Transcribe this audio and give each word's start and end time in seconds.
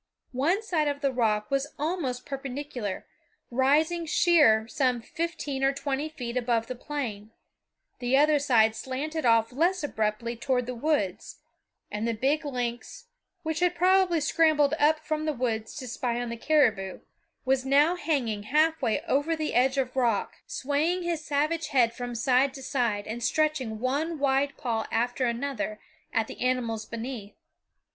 One 0.33 0.63
side 0.63 0.87
of 0.87 1.01
the 1.01 1.11
rock 1.13 1.51
was 1.51 1.75
almost 1.77 2.25
perpendicular, 2.25 3.05
rising 3.51 4.07
sheer 4.07 4.67
some 4.67 4.99
fifteen 4.99 5.63
or 5.63 5.73
twenty 5.73 6.09
feet 6.09 6.35
above 6.35 6.65
the 6.65 6.73
plain; 6.75 7.29
the 7.99 8.17
other 8.17 8.39
side 8.39 8.75
slanted 8.75 9.27
off 9.27 9.51
less 9.53 9.83
abruptly 9.83 10.35
toward 10.35 10.65
the 10.65 10.73
woods; 10.73 11.41
and 11.91 12.07
the 12.07 12.15
big 12.15 12.43
lynx, 12.43 13.09
which 13.43 13.59
had 13.59 13.75
probably 13.75 14.19
scrambled 14.21 14.73
up 14.79 15.01
from 15.05 15.25
the 15.25 15.33
woods 15.33 15.75
to 15.75 15.87
spy 15.87 16.19
on 16.19 16.29
the 16.29 16.35
caribou, 16.35 17.01
was 17.45 17.63
now 17.63 17.95
hanging 17.95 18.41
half 18.49 18.83
over 19.07 19.35
the 19.35 19.53
edge 19.53 19.77
of 19.77 19.95
rock, 19.95 20.37
swaying 20.47 21.03
his 21.03 21.23
savage 21.23 21.67
head 21.67 21.93
from 21.93 22.15
side 22.15 22.55
to 22.55 22.63
side 22.63 23.05
and 23.05 23.21
stretching 23.23 23.79
one 23.79 24.17
wide 24.17 24.57
paw 24.57 24.87
after 24.91 25.27
another 25.27 25.79
at 26.11 26.25
the 26.25 26.41
animals 26.41 26.87
beneath. 26.87 27.35